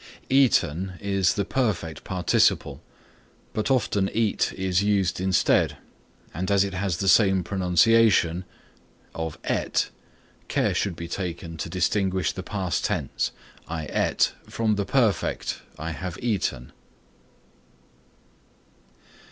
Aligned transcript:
Eaten 0.31 0.93
is 0.99 1.35
the 1.35 1.45
perfect 1.45 2.03
participle, 2.03 2.81
but 3.53 3.69
often 3.69 4.09
eat 4.15 4.51
is 4.53 4.81
used 4.81 5.19
instead, 5.21 5.77
and 6.33 6.49
as 6.49 6.63
it 6.63 6.73
has 6.73 6.97
the 6.97 7.07
same 7.07 7.43
pronunciation 7.43 8.43
(et) 8.43 8.45
of 9.13 9.37
ate, 9.45 9.91
care 10.47 10.73
should 10.73 10.95
be 10.95 11.07
taken 11.07 11.55
to 11.55 11.69
distinguish 11.69 12.31
the 12.31 12.41
past 12.41 12.83
tense, 12.83 13.29
I 13.67 13.85
ate 13.91 14.33
from 14.49 14.73
the 14.73 14.85
perfect 14.85 15.61
I 15.77 15.91
have 15.91 16.17
eaten 16.19 16.71
(eat). 19.05 19.07